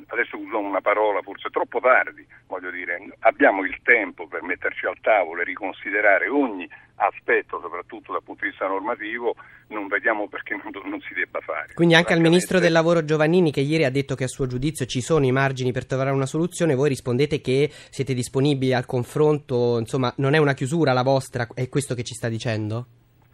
adesso 0.09 0.37
uso 0.37 0.59
una 0.59 0.81
parola 0.81 1.21
forse 1.21 1.49
troppo 1.49 1.79
tardi, 1.79 2.25
voglio 2.47 2.71
dire, 2.71 2.99
abbiamo 3.19 3.63
il 3.63 3.77
tempo 3.83 4.27
per 4.27 4.43
metterci 4.43 4.85
al 4.85 4.97
tavolo 5.01 5.41
e 5.41 5.45
riconsiderare 5.45 6.27
ogni 6.27 6.67
aspetto, 6.95 7.59
soprattutto 7.61 8.11
dal 8.11 8.23
punto 8.23 8.43
di 8.43 8.49
vista 8.49 8.67
normativo, 8.67 9.35
non 9.67 9.87
vediamo 9.87 10.27
perché 10.27 10.59
non, 10.61 10.89
non 10.89 10.99
si 11.01 11.13
debba 11.13 11.39
fare. 11.39 11.73
Quindi 11.73 11.95
anche 11.95 12.13
al 12.13 12.21
Ministro 12.21 12.59
del 12.59 12.71
Lavoro 12.71 13.05
Giovannini, 13.05 13.51
che 13.51 13.61
ieri 13.61 13.85
ha 13.85 13.91
detto 13.91 14.15
che 14.15 14.25
a 14.25 14.27
suo 14.27 14.47
giudizio 14.47 14.85
ci 14.85 15.01
sono 15.01 15.25
i 15.25 15.31
margini 15.31 15.71
per 15.71 15.85
trovare 15.85 16.11
una 16.11 16.25
soluzione, 16.25 16.75
voi 16.75 16.89
rispondete 16.89 17.39
che 17.39 17.69
siete 17.71 18.13
disponibili 18.13 18.73
al 18.73 18.85
confronto, 18.85 19.77
insomma 19.79 20.13
non 20.17 20.33
è 20.33 20.37
una 20.37 20.53
chiusura 20.53 20.93
la 20.93 21.03
vostra, 21.03 21.47
è 21.53 21.69
questo 21.69 21.95
che 21.95 22.03
ci 22.03 22.13
sta 22.13 22.27
dicendo? 22.27 22.85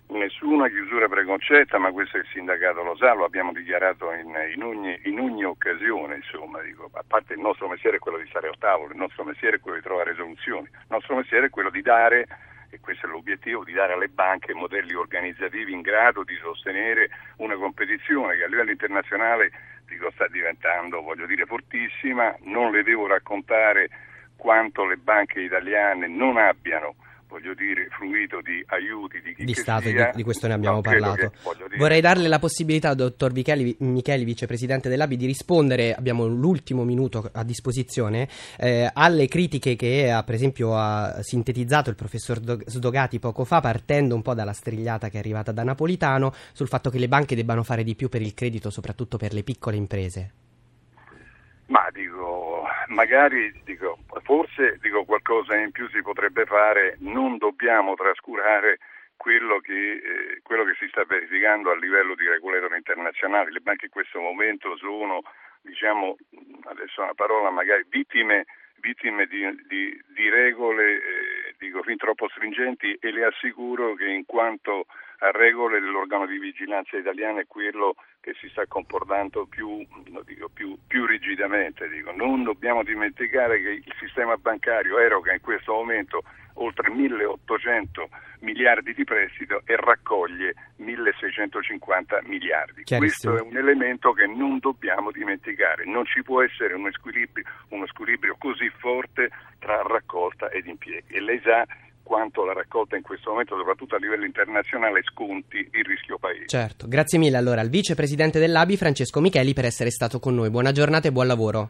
Nessuna 0.10 0.68
chiusura 0.68 0.85
preconcetta, 1.26 1.80
ma 1.80 1.92
questo 1.92 2.18
il 2.18 2.28
sindacato 2.32 2.84
lo 2.84 2.96
sa, 2.96 3.14
lo 3.14 3.26
abbiamo 3.26 3.52
dichiarato 3.52 4.12
in, 4.14 4.32
in, 4.54 4.64
ogni, 4.64 4.98
in 5.06 5.20
ogni, 5.20 5.44
occasione, 5.44 6.18
insomma, 6.18 6.62
dico, 6.62 6.88
a 6.94 7.04
parte 7.06 7.34
il 7.34 7.40
nostro 7.40 7.68
mestiere 7.68 7.98
è 7.98 8.00
quello 8.00 8.20
di 8.20 8.28
stare 8.28 8.48
al 8.48 8.58
tavolo, 8.60 8.92
il 8.92 9.00
nostro 9.00 9.24
mestiere 9.24 9.58
è 9.58 9.60
quello 9.60 9.78
di 9.78 9.84
trovare 9.84 10.14
soluzioni, 10.14 10.68
il 10.72 10.86
nostro 10.90 11.16
mestiere 11.16 11.48
è 11.48 11.50
quello 11.50 11.72
di 11.72 11.82
dare, 11.82 12.28
e 12.70 12.80
questo 12.80 13.08
è 13.08 13.10
l'obiettivo, 13.10 13.64
di 13.64 13.74
dare 13.74 13.94
alle 13.94 14.08
banche 14.08 14.54
modelli 14.54 14.94
organizzativi 14.94 15.74
in 15.74 15.82
grado 15.82 16.24
di 16.24 16.36
sostenere 16.36 17.10
una 17.38 17.56
competizione 17.56 18.38
che 18.38 18.44
a 18.44 18.48
livello 18.48 18.72
internazionale 18.72 19.52
dico, 19.88 20.12
sta 20.12 20.28
diventando, 20.28 21.02
voglio 21.02 21.26
dire, 21.26 21.46
fortissima, 21.46 22.36
non 22.42 22.72
le 22.72 22.84
devo 22.84 23.08
raccontare 23.08 23.90
quanto 24.36 24.86
le 24.86 24.98
banche 24.98 25.42
italiane 25.42 26.08
non 26.08 26.38
abbiano 26.38 26.96
voglio 27.36 27.54
dire, 27.54 27.88
fruito 27.90 28.40
di 28.40 28.64
aiuti 28.68 29.20
di 29.22 29.36
chi 29.36 29.44
di 29.44 29.54
Stato, 29.54 29.90
sia, 29.90 30.12
di, 30.12 30.18
di, 30.18 30.24
questo 30.24 30.48
ne 30.48 30.54
abbiamo 30.54 30.80
parlato. 30.80 31.32
Che, 31.32 31.78
Vorrei 31.78 32.00
darle 32.00 32.30
la 32.30 32.40
possibilità, 32.40 32.94
dottor 32.94 33.34
Micheli, 33.34 33.76
Micheli, 33.80 34.24
vicepresidente 34.24 34.88
dell'ABI, 34.88 35.18
di 35.18 35.26
rispondere, 35.26 35.94
abbiamo 35.94 36.26
l'ultimo 36.28 36.86
minuto 36.86 37.30
a 37.34 37.44
disposizione, 37.44 38.30
eh, 38.58 38.90
alle 38.94 39.28
critiche 39.28 39.76
che 39.76 40.10
ha, 40.10 40.24
per 40.24 40.36
esempio 40.36 40.78
ha 40.78 41.22
sintetizzato 41.22 41.90
il 41.90 41.98
professor 41.98 42.40
Sdogati 42.66 43.20
poco 43.20 43.44
fa, 43.44 43.60
partendo 43.60 44.16
un 44.16 44.22
po' 44.22 44.34
dalla 44.34 44.54
strigliata 44.54 45.10
che 45.10 45.18
è 45.18 45.20
arrivata 45.20 45.52
da 45.52 45.64
Napolitano, 45.64 46.34
sul 46.54 46.70
fatto 46.70 46.90
che 46.90 47.00
le 47.00 47.10
banche 47.10 47.36
debbano 47.36 47.64
fare 47.64 47.84
di 47.84 47.96
più 47.96 48.08
per 48.08 48.22
il 48.22 48.34
credito, 48.34 48.70
soprattutto 48.70 49.18
per 49.18 49.34
le 49.34 49.44
piccole 49.44 49.76
imprese. 49.76 50.32
Ma 51.68 51.90
dico, 51.92 52.55
magari 52.88 53.52
dico, 53.64 54.00
forse 54.24 54.78
dico, 54.82 55.06
qualcosa 55.06 55.56
in 55.58 55.72
più 55.72 55.88
si 55.90 56.02
potrebbe 56.02 56.46
fare, 56.46 56.96
non 57.00 57.38
dobbiamo 57.38 57.96
trascurare 57.96 58.80
quello 59.18 59.60
che, 59.60 59.74
eh, 59.74 60.42
quello 60.44 60.64
che 60.64 60.76
si 60.80 60.88
sta 60.90 61.04
verificando 61.06 61.72
a 61.72 61.76
livello 61.76 62.16
di 62.16 62.28
regolatori 62.28 62.76
internazionali. 62.76 63.52
Le 63.52 63.62
banche 63.62 63.86
in 63.86 63.92
questo 63.92 64.20
momento 64.20 64.76
sono, 64.78 65.22
diciamo, 65.62 66.16
adesso 66.66 67.02
una 67.02 67.14
parola 67.14 67.50
magari, 67.50 67.86
vittime, 67.90 68.46
vittime 68.82 69.26
di, 69.26 69.44
di, 69.68 70.02
di, 70.14 70.30
regole 70.30 70.96
eh, 70.96 71.56
dico, 71.58 71.82
fin 71.82 71.98
troppo 71.98 72.28
stringenti 72.30 72.98
e 73.00 73.12
le 73.12 73.26
assicuro 73.26 73.96
che 73.96 74.06
in 74.06 74.26
quanto 74.26 74.86
a 75.26 75.32
regole 75.32 75.80
dell'organo 75.80 76.28
di 76.28 76.38
vigilanza 76.38 76.98
italiano 76.98 77.40
è 77.40 77.48
quello 77.48 77.96
che 78.22 78.34
si 78.40 78.48
sta 78.50 78.66
comportando 78.68 79.46
più, 79.48 79.86
dico, 80.24 80.50
più, 80.54 80.78
più 80.88 81.06
rigidamente. 81.06 81.90
Dico. 81.90 82.12
Non 82.12 82.44
dobbiamo 82.44 82.84
dimenticare 82.84 83.62
che 83.62 83.70
il 83.70 83.94
sistema 84.00 84.38
bancario 84.38 85.00
eroga 85.00 85.34
in 85.34 85.42
questo 85.42 85.74
momento 85.74 86.24
oltre 86.58 86.90
1.800 86.90 88.06
miliardi 88.40 88.94
di 88.94 89.04
prestito 89.04 89.62
e 89.66 89.76
raccoglie 89.76 90.54
1.650 90.80 92.26
miliardi. 92.28 92.84
Questo 92.84 93.36
è 93.36 93.42
un 93.42 93.58
elemento 93.58 94.14
che 94.14 94.28
non 94.28 94.60
dobbiamo 94.60 95.12
dimenticare. 95.12 95.86
Non 95.86 96.06
ci 96.06 96.22
può 96.22 96.42
essere 96.44 96.76
uno 96.76 96.92
squilibrio, 96.92 97.46
uno 97.70 97.88
squilibrio 97.88 98.36
così 98.38 98.70
forte 98.78 99.30
tra 99.60 99.82
raccolta 99.82 100.50
ed 100.50 100.68
impieghi. 100.68 101.16
E 101.16 101.20
lei 101.20 101.42
sa 101.44 101.66
quanto 102.06 102.46
la 102.46 102.54
raccolta 102.54 102.96
in 102.96 103.02
questo 103.02 103.32
momento, 103.32 103.58
soprattutto 103.58 103.96
a 103.96 103.98
livello 103.98 104.26
internazionale, 104.26 105.02
sconti 105.04 105.58
il 105.58 105.84
rischio 105.84 106.20
paese. 106.20 106.46
Certo, 106.46 106.88
grazie 106.88 107.18
mille 107.18 107.36
allora 107.36 107.62
al 107.62 107.70
vicepresidente 107.70 108.40
dell'ABI 108.40 108.78
Francesco 108.78 109.20
Micheli 109.20 109.54
per 109.54 109.66
essere 109.66 109.90
stato 109.90 110.20
con 110.20 110.36
noi. 110.36 110.52
Buona 110.52 110.72
giornata 110.72 111.08
e 111.08 111.12
buon 111.12 111.28
lavoro. 111.28 111.70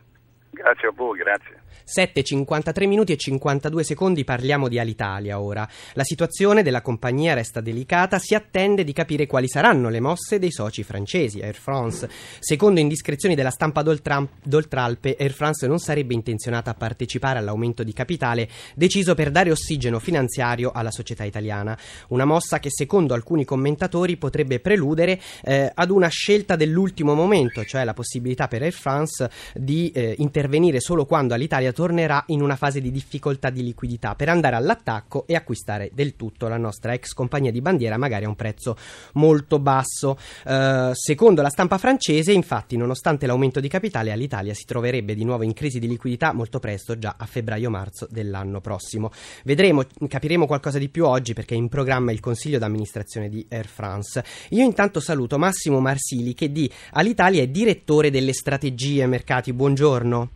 Grazie 0.56 0.88
a 0.88 0.92
voi, 0.96 1.18
grazie. 1.18 1.64
7.53 1.86 2.88
minuti 2.88 3.12
e 3.12 3.18
52 3.18 3.84
secondi 3.84 4.24
parliamo 4.24 4.68
di 4.70 4.80
Alitalia 4.80 5.40
ora. 5.40 5.68
La 5.94 6.04
situazione 6.04 6.64
della 6.64 6.82
compagnia 6.82 7.34
resta 7.34 7.60
delicata, 7.60 8.18
si 8.18 8.34
attende 8.34 8.84
di 8.84 8.94
capire 8.94 9.28
quali 9.28 9.48
saranno 9.48 9.90
le 9.90 10.00
mosse 10.00 10.40
dei 10.40 10.52
soci 10.52 10.84
francesi, 10.84 11.42
Air 11.42 11.56
France. 11.56 12.10
Secondo 12.40 12.80
indiscrezioni 12.80 13.36
della 13.36 13.52
stampa 13.52 13.84
d'Oltralpe, 13.84 15.18
Air 15.20 15.34
France 15.34 15.68
non 15.68 15.78
sarebbe 15.78 16.14
intenzionata 16.14 16.72
a 16.72 16.74
partecipare 16.74 17.38
all'aumento 17.38 17.84
di 17.84 17.94
capitale 17.94 18.48
deciso 18.74 19.14
per 19.14 19.30
dare 19.30 19.52
ossigeno 19.52 20.00
finanziario 20.00 20.72
alla 20.74 20.92
società 20.92 21.24
italiana. 21.26 21.78
Una 22.08 22.26
mossa 22.26 22.60
che 22.60 22.70
secondo 22.72 23.14
alcuni 23.14 23.44
commentatori 23.44 24.18
potrebbe 24.18 24.60
preludere 24.60 25.20
eh, 25.44 25.70
ad 25.74 25.92
una 25.92 26.08
scelta 26.08 26.56
dell'ultimo 26.56 27.14
momento, 27.14 27.64
cioè 27.66 27.84
la 27.84 27.94
possibilità 27.94 28.48
per 28.48 28.64
Air 28.64 28.74
France 28.74 29.30
di 29.54 29.92
eh, 29.92 30.16
intervenire 30.18 30.44
solo 30.80 31.06
quando 31.06 31.34
all'Italia 31.34 31.72
tornerà 31.72 32.24
in 32.28 32.42
una 32.42 32.56
fase 32.56 32.82
di 32.82 32.92
difficoltà 32.92 33.50
di 33.50 33.64
liquidità 33.64 34.16
per 34.16 34.30
andare 34.30 34.56
all'attacco 34.56 35.26
e 35.28 35.36
acquistare 35.36 35.92
del 35.94 36.16
tutto 36.16 36.48
la 36.48 36.58
nostra 36.58 36.94
ex 36.94 37.14
compagnia 37.14 37.52
di 37.52 37.62
bandiera, 37.62 37.98
magari 37.98 38.26
a 38.26 38.28
un 38.28 38.36
prezzo 38.36 38.76
molto 39.14 39.60
basso. 39.60 40.18
Eh, 40.46 40.92
secondo 40.94 41.42
la 41.42 41.50
stampa 41.50 41.78
francese, 41.78 42.32
infatti, 42.32 42.78
nonostante 42.78 43.26
l'aumento 43.26 43.60
di 43.60 43.68
capitale, 43.68 44.12
all'Italia 44.12 44.54
si 44.54 44.66
troverebbe 44.66 45.16
di 45.16 45.24
nuovo 45.24 45.44
in 45.44 45.54
crisi 45.54 45.80
di 45.80 45.88
liquidità 45.88 46.34
molto 46.34 46.60
presto, 46.60 46.98
già 46.98 47.16
a 47.18 47.26
febbraio-marzo 47.26 48.08
dell'anno 48.10 48.62
prossimo. 48.62 49.12
Vedremo, 49.44 49.84
capiremo 50.08 50.46
qualcosa 50.46 50.78
di 50.78 50.90
più 50.90 51.06
oggi 51.06 51.34
perché 51.34 51.56
è 51.56 51.58
in 51.58 51.70
programma 51.70 52.12
il 52.12 52.20
consiglio 52.20 52.60
d'amministrazione 52.60 53.30
di 53.30 53.46
Air 53.50 53.68
France. 53.68 54.24
Io 54.50 54.64
intanto 54.64 55.00
saluto 55.00 55.38
Massimo 55.38 55.80
Marsili 55.80 56.34
che 56.34 56.52
di 56.52 56.72
All'Italia 56.92 57.42
è 57.42 57.48
direttore 57.48 58.10
delle 58.10 58.34
strategie 58.34 59.06
mercati. 59.08 59.54
Buongiorno. 59.54 60.35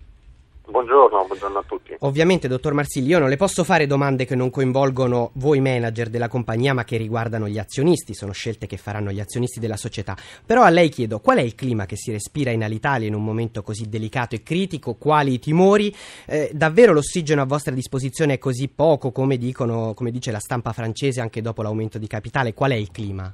Buongiorno, 0.70 1.26
buongiorno, 1.26 1.58
a 1.58 1.64
tutti. 1.66 1.96
Ovviamente, 2.00 2.48
dottor 2.48 2.74
Marsilli, 2.74 3.08
io 3.08 3.18
non 3.18 3.30
le 3.30 3.38
posso 3.38 3.64
fare 3.64 3.88
domande 3.88 4.26
che 4.26 4.36
non 4.36 4.52
coinvolgono 4.52 5.32
voi 5.34 5.62
manager 5.62 6.10
della 6.10 6.28
compagnia, 6.28 6.76
ma 6.76 6.84
che 6.84 6.98
riguardano 6.98 7.48
gli 7.48 7.58
azionisti, 7.58 8.14
sono 8.14 8.34
scelte 8.34 8.68
che 8.68 8.78
faranno 8.78 9.12
gli 9.12 9.20
azionisti 9.20 9.60
della 9.60 9.78
società. 9.78 10.16
Però 10.46 10.62
a 10.62 10.70
lei 10.70 10.90
chiedo 10.90 11.20
qual 11.20 11.38
è 11.38 11.42
il 11.42 11.56
clima 11.56 11.88
che 11.88 11.96
si 11.96 12.12
respira 12.12 12.52
in 12.52 12.64
Alitalia 12.64 13.08
in 13.08 13.16
un 13.16 13.24
momento 13.24 13.64
così 13.64 13.90
delicato 13.90 14.36
e 14.36 14.44
critico, 14.44 14.94
quali 14.94 15.34
i 15.34 15.40
timori? 15.40 15.94
Eh, 16.28 16.52
davvero 16.54 16.94
l'ossigeno 16.94 17.42
a 17.42 17.46
vostra 17.46 17.74
disposizione 17.74 18.34
è 18.34 18.38
così 18.38 18.68
poco, 18.68 19.12
come, 19.12 19.38
dicono, 19.38 19.94
come 19.96 20.12
dice 20.12 20.32
la 20.32 20.40
stampa 20.40 20.72
francese 20.72 21.20
anche 21.20 21.42
dopo 21.42 21.64
l'aumento 21.64 21.98
di 21.98 22.08
capitale? 22.08 22.54
Qual 22.54 22.72
è 22.72 22.76
il 22.76 22.92
clima? 22.92 23.34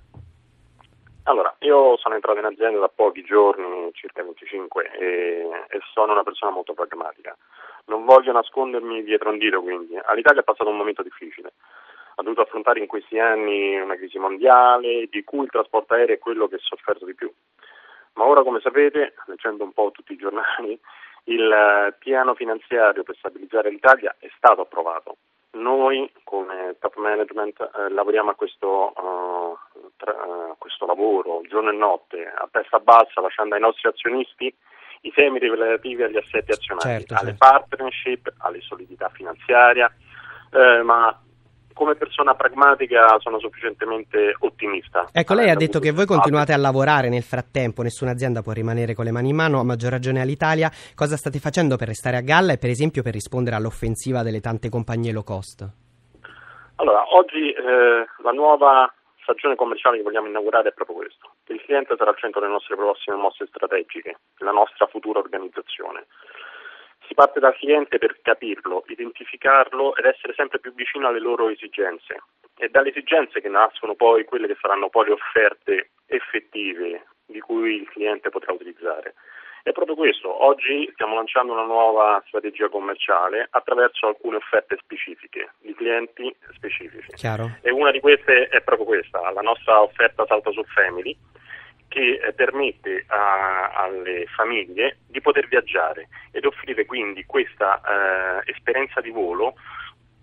Allora, 1.24 1.55
io 1.66 1.98
sono 1.98 2.16
entrato 2.16 2.40
in 2.40 2.46
azienda 2.46 2.80
da 2.80 2.88
pochi 2.88 3.24
giorni, 3.24 3.90
circa 3.94 4.24
25, 4.24 4.92
e, 4.92 5.50
e, 5.68 5.80
sono 5.94 6.14
una 6.14 6.24
persona 6.24 6.52
molto 6.52 6.74
pragmatica. 6.74 7.36
Non 7.86 8.06
voglio 8.06 8.32
nascondermi 8.32 9.04
dietro 9.04 9.30
un 9.30 9.38
dito, 9.38 9.62
quindi. 9.62 9.98
All'Italia 10.06 10.42
è 10.42 10.44
passato 10.44 10.70
un 10.70 10.78
momento 10.78 11.02
difficile. 11.02 11.54
Ha 12.16 12.24
dovuto 12.24 12.42
affrontare 12.42 12.80
in 12.80 12.88
questi 12.88 13.20
anni 13.20 13.80
una 13.80 13.96
crisi 13.96 14.18
mondiale, 14.18 15.08
di 15.10 15.24
cui 15.24 15.44
il 15.44 15.50
trasporto 15.50 15.94
aereo 15.94 16.16
è 16.16 16.20
quello 16.20 16.48
che 16.48 16.56
ha 16.56 16.60
sofferto 16.62 17.06
di 17.06 17.16
più. 17.16 17.32
Ma 18.14 18.26
ora, 18.26 18.44
come 18.44 18.60
sapete, 18.62 19.16
leggendo 19.26 19.64
un 19.64 19.74
po' 19.74 19.92
tutti 19.92 20.14
i 20.14 20.18
giornali, 20.18 20.80
il 21.26 21.96
piano 22.00 22.36
finanziario 22.36 23.04
per 23.04 23.16
stabilizzare 23.18 23.70
l'Italia 23.70 24.16
è 24.20 24.30
stato 24.38 24.62
approvato. 24.62 25.18
Noi 25.56 26.12
come 26.24 26.76
top 26.80 26.96
management 26.98 27.60
eh, 27.60 27.90
lavoriamo 27.90 28.32
a 28.32 28.36
questo, 28.36 28.94
uh, 28.96 29.58
tra, 29.96 30.12
uh, 30.12 30.58
questo 30.58 30.86
lavoro 30.86 31.42
giorno 31.48 31.70
e 31.70 31.76
notte 31.76 32.26
a 32.26 32.48
testa 32.52 32.80
bassa 32.80 33.22
lasciando 33.22 33.56
ai 33.56 33.62
nostri 33.62 33.88
azionisti 33.88 34.54
i 35.02 35.12
temi 35.12 35.40
relativi 35.40 36.04
agli 36.04 36.18
assetti 36.18 36.52
azionari, 36.52 37.00
certo, 37.00 37.14
alle 37.14 37.36
certo. 37.38 37.46
partnership, 37.46 38.34
alle 38.40 38.60
solidità 38.62 39.10
finanziaria, 39.10 39.92
eh, 40.52 40.82
ma 40.82 41.18
come 41.86 41.96
persona 41.96 42.34
pragmatica 42.34 43.16
sono 43.20 43.38
sufficientemente 43.40 44.36
ottimista. 44.40 45.08
Ecco, 45.14 45.36
lei 45.36 45.52
ha 45.52 45.56
detto 45.56 45.80
che 45.80 45.92
voi 45.92 46.08
continuate 46.08 46.52
a 46.52 46.58
lavorare 46.58 47.10
nel 47.10 47.22
frattempo, 47.22 47.84
nessuna 47.84 48.10
azienda 48.10 48.42
può 48.42 48.54
rimanere 48.54 48.96
con 48.96 49.06
le 49.06 49.12
mani 49.12 49.30
in 49.30 49.36
mano, 49.36 49.60
a 49.60 49.64
maggior 49.64 49.92
ragione 49.92 50.20
all'Italia. 50.20 50.72
Cosa 50.96 51.16
state 51.16 51.38
facendo 51.38 51.78
per 51.78 51.90
restare 51.90 52.18
a 52.18 52.22
galla 52.22 52.54
e 52.54 52.58
per 52.58 52.72
esempio 52.72 53.04
per 53.04 53.14
rispondere 53.14 53.56
all'offensiva 53.56 54.24
delle 54.24 54.42
tante 54.42 54.70
compagnie 54.70 55.14
low 55.14 55.24
cost? 55.24 55.62
Allora, 56.78 57.06
oggi 57.14 57.54
eh, 57.54 58.06
la 58.24 58.32
nuova 58.32 58.92
stagione 59.22 59.56
commerciale 59.56 59.98
che 59.98 60.04
vogliamo 60.04 60.28
inaugurare 60.28 60.70
è 60.70 60.74
proprio 60.74 60.98
questo. 60.98 61.36
Il 61.48 61.62
cliente 61.62 61.94
sarà 61.98 62.10
al 62.10 62.18
centro 62.18 62.42
delle 62.42 62.52
nostre 62.52 62.76
prossime 62.76 63.16
mosse 63.16 63.46
strategiche, 63.46 64.18
la 64.40 64.52
nostra 64.52 64.88
futura 64.88 65.20
organizzazione. 65.20 66.08
Si 67.08 67.14
parte 67.14 67.40
dal 67.40 67.56
cliente 67.56 67.98
per 67.98 68.20
capirlo, 68.22 68.84
identificarlo 68.88 69.96
ed 69.96 70.06
essere 70.06 70.34
sempre 70.34 70.60
più 70.60 70.74
vicino 70.74 71.08
alle 71.08 71.20
loro 71.20 71.50
esigenze. 71.50 72.24
È 72.56 72.68
dalle 72.68 72.90
esigenze 72.90 73.42
che 73.42 73.50
nascono 73.50 73.96
poi 73.96 74.26
quelle 74.26 74.48
che 74.48 74.58
saranno 74.60 74.90
poi 74.90 75.08
le 75.08 75.14
offerte 75.14 75.92
effettive 76.08 77.06
di 77.26 77.40
cui 77.40 77.76
il 77.82 77.90
cliente 77.90 78.30
potrà 78.30 78.54
utilizzare. 78.54 79.16
È 79.66 79.72
proprio 79.72 79.96
questo, 79.96 80.44
oggi 80.44 80.88
stiamo 80.94 81.16
lanciando 81.16 81.52
una 81.52 81.66
nuova 81.66 82.24
strategia 82.28 82.70
commerciale 82.70 83.48
attraverso 83.50 84.06
alcune 84.06 84.36
offerte 84.36 84.78
specifiche, 84.80 85.54
di 85.60 85.74
clienti 85.74 86.36
specifici. 86.54 87.10
Chiaro. 87.16 87.58
E 87.62 87.72
una 87.72 87.90
di 87.90 88.00
queste 88.00 88.48
è 88.48 88.62
proprio 88.62 88.86
questa, 88.86 89.32
la 89.32 89.42
nostra 89.42 89.82
offerta 89.82 90.24
Salto 90.28 90.52
sul 90.52 90.68
Family, 90.68 91.18
che 91.96 92.20
eh, 92.20 92.34
permette 92.34 93.06
a, 93.08 93.72
alle 93.72 94.26
famiglie 94.36 94.98
di 95.08 95.22
poter 95.22 95.48
viaggiare 95.48 96.10
ed 96.32 96.44
offrire 96.44 96.86
quindi 96.86 97.24
questa 97.26 97.80
eh, 97.80 98.52
esperienza 98.52 99.00
di 99.00 99.12
volo 99.12 99.56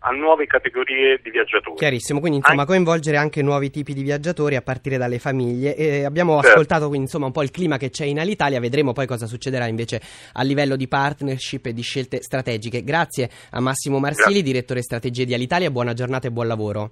a 0.04 0.10
nuove 0.10 0.46
categorie 0.46 1.18
di 1.22 1.30
viaggiatori. 1.30 1.76
Chiarissimo, 1.76 2.18
quindi 2.20 2.38
insomma 2.38 2.62
anche... 2.62 2.72
coinvolgere 2.72 3.16
anche 3.16 3.40
nuovi 3.40 3.70
tipi 3.70 3.94
di 3.94 4.02
viaggiatori 4.02 4.56
a 4.56 4.60
partire 4.60 4.98
dalle 4.98 5.18
famiglie. 5.18 5.74
E 5.74 6.04
abbiamo 6.04 6.34
certo. 6.34 6.48
ascoltato 6.48 6.88
quindi 6.88 7.04
insomma 7.04 7.26
un 7.26 7.32
po' 7.32 7.42
il 7.42 7.50
clima 7.50 7.78
che 7.78 7.88
c'è 7.88 8.04
in 8.04 8.18
Alitalia, 8.18 8.60
vedremo 8.60 8.92
poi 8.92 9.06
cosa 9.06 9.26
succederà 9.26 9.66
invece 9.66 10.02
a 10.34 10.42
livello 10.42 10.76
di 10.76 10.88
partnership 10.88 11.66
e 11.66 11.72
di 11.72 11.82
scelte 11.82 12.20
strategiche. 12.20 12.84
Grazie 12.84 13.30
a 13.52 13.60
Massimo 13.60 13.98
Marsili, 13.98 14.40
Grazie. 14.40 14.42
direttore 14.42 14.82
strategie 14.82 15.24
di 15.24 15.32
Alitalia, 15.32 15.70
buona 15.70 15.94
giornata 15.94 16.26
e 16.26 16.30
buon 16.32 16.48
lavoro. 16.48 16.90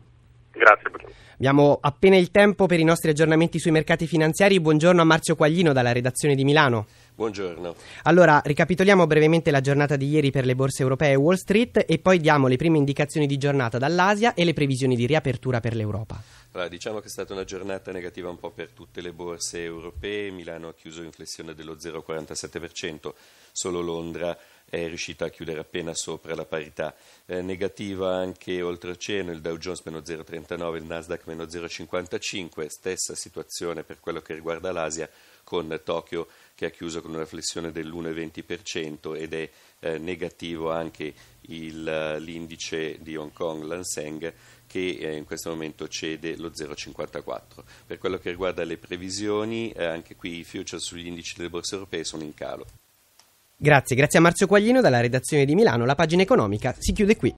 Grazie. 0.52 0.90
Abbiamo 1.40 1.78
appena 1.80 2.18
il 2.18 2.30
tempo 2.30 2.66
per 2.66 2.80
i 2.80 2.85
nostri 2.85 3.09
aggiornamenti 3.09 3.59
sui 3.59 3.70
mercati 3.70 4.06
finanziari. 4.06 4.61
Buongiorno 4.61 5.00
a 5.00 5.04
Marzio 5.04 5.37
Quaglino 5.37 5.73
dalla 5.73 5.90
redazione 5.90 6.35
di 6.35 6.44
Milano. 6.44 6.87
Buongiorno. 7.14 7.76
Allora, 8.02 8.42
ricapitoliamo 8.44 9.06
brevemente 9.06 9.50
la 9.50 9.62
giornata 9.62 9.97
di 9.97 10.06
ieri 10.06 10.30
per 10.30 10.44
le 10.44 10.54
borse 10.54 10.82
europee 10.82 11.12
e 11.12 11.14
Wall 11.14 11.37
Street 11.37 11.82
e 11.88 11.99
poi 11.99 12.20
diamo 12.20 12.47
le 12.47 12.56
prime 12.56 12.76
indicazioni 12.76 13.26
di 13.26 13.38
giornata 13.38 13.79
dall'Asia 13.79 14.35
e 14.35 14.44
le 14.44 14.53
previsioni 14.53 14.94
di 14.94 15.07
riapertura 15.07 15.61
per 15.61 15.74
l'Europa. 15.74 16.22
Allora, 16.53 16.68
diciamo 16.68 17.00
che 17.00 17.07
è 17.07 17.11
stata 17.11 17.33
una 17.33 17.44
giornata 17.44 17.90
negativa 17.90 18.29
un 18.29 18.38
po' 18.38 18.50
per 18.50 18.72
tutte 18.72 19.00
le 19.00 19.12
borse 19.12 19.62
europee. 19.62 20.31
Milano 20.31 20.68
ha 20.68 20.74
chiuso 20.74 21.03
in 21.03 21.11
flessione 21.11 21.55
dello 21.55 21.74
0,47%, 21.74 23.14
solo 23.50 23.81
Londra 23.81 24.37
è 24.70 24.87
riuscita 24.87 25.26
a 25.26 25.28
chiudere 25.28 25.61
appena 25.61 25.92
sopra 25.94 26.35
la 26.35 26.46
parità. 26.46 26.94
Eh, 27.26 27.42
negativa 27.42 28.14
anche 28.14 28.62
oltreoceano 28.62 29.33
il 29.33 29.40
Dow 29.40 29.59
Jones 29.59 29.83
meno 29.85 29.98
0,39, 29.98 30.76
il 30.76 30.85
Nasdaq 30.85 31.26
meno 31.26 31.42
0,55, 31.42 32.66
stessa 32.68 33.14
situazione 33.16 33.83
per 33.83 33.98
quello 33.98 34.20
che 34.20 34.33
riguarda 34.33 34.70
l'Asia 34.70 35.11
con 35.42 35.80
Tokyo 35.83 36.28
che 36.54 36.66
ha 36.66 36.70
chiuso 36.70 37.02
con 37.02 37.12
una 37.12 37.26
flessione 37.26 37.72
dell'1,20% 37.72 39.16
ed 39.16 39.35
è 39.35 39.50
eh, 39.80 39.98
negativo 39.98 40.70
anche 40.70 41.12
il, 41.42 42.16
l'indice 42.20 42.98
di 43.00 43.16
Hong 43.16 43.33
Kong, 43.33 43.64
l'Anseng, 43.64 44.33
che 44.66 44.98
eh, 45.00 45.16
in 45.16 45.24
questo 45.24 45.50
momento 45.50 45.88
cede 45.88 46.37
lo 46.37 46.50
0,54. 46.50 47.64
Per 47.87 47.98
quello 47.98 48.18
che 48.18 48.30
riguarda 48.30 48.62
le 48.62 48.76
previsioni, 48.76 49.72
eh, 49.72 49.85
anche 49.85 50.14
qui 50.14 50.38
i 50.38 50.44
futures 50.44 50.85
sugli 50.85 51.06
indici 51.06 51.35
delle 51.37 51.50
borse 51.50 51.74
europee 51.74 52.04
sono 52.04 52.22
in 52.22 52.35
calo. 52.35 52.80
Grazie, 53.62 53.94
grazie 53.94 54.18
a 54.18 54.23
Marzio 54.23 54.46
Quaglino 54.46 54.81
dalla 54.81 55.03
redazione 55.03 55.44
di 55.44 55.55
Milano. 55.55 55.85
La 55.85 55.94
pagina 55.94 56.23
economica 56.23 56.75
si 56.79 56.94
chiude 56.94 57.16
qui. 57.16 57.29